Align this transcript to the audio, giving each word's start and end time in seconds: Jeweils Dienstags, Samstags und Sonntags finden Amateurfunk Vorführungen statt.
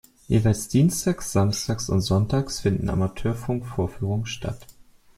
Jeweils 0.27 0.67
Dienstags, 0.67 1.31
Samstags 1.31 1.87
und 1.89 2.01
Sonntags 2.01 2.61
finden 2.61 2.89
Amateurfunk 2.89 3.67
Vorführungen 3.67 4.25
statt. 4.25 4.65